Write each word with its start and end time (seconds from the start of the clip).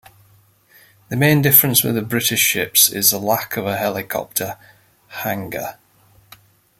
The 1.09 1.15
main 1.15 1.43
difference 1.43 1.83
with 1.83 1.93
the 1.93 2.01
British 2.01 2.39
ships 2.39 2.89
is 2.89 3.11
the 3.11 3.19
lack 3.19 3.55
of 3.55 3.67
a 3.67 3.77
helicopter 3.77 4.57
hangar. 5.09 5.77